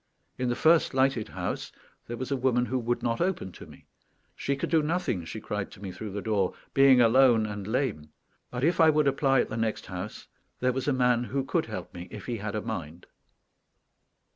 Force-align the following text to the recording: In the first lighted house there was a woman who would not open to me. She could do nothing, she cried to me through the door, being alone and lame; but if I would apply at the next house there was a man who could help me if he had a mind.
In 0.39 0.49
the 0.49 0.55
first 0.55 0.95
lighted 0.95 1.27
house 1.29 1.71
there 2.07 2.17
was 2.17 2.31
a 2.31 2.35
woman 2.35 2.65
who 2.65 2.79
would 2.79 3.03
not 3.03 3.21
open 3.21 3.51
to 3.51 3.67
me. 3.67 3.85
She 4.35 4.55
could 4.55 4.71
do 4.71 4.81
nothing, 4.81 5.25
she 5.25 5.39
cried 5.39 5.69
to 5.73 5.79
me 5.79 5.91
through 5.91 6.09
the 6.13 6.23
door, 6.23 6.55
being 6.73 6.99
alone 6.99 7.45
and 7.45 7.67
lame; 7.67 8.09
but 8.49 8.63
if 8.63 8.79
I 8.81 8.89
would 8.89 9.07
apply 9.07 9.41
at 9.41 9.49
the 9.49 9.57
next 9.57 9.85
house 9.85 10.27
there 10.59 10.73
was 10.73 10.87
a 10.87 10.91
man 10.91 11.25
who 11.25 11.43
could 11.43 11.67
help 11.67 11.93
me 11.93 12.07
if 12.09 12.25
he 12.25 12.37
had 12.37 12.55
a 12.55 12.61
mind. 12.63 13.05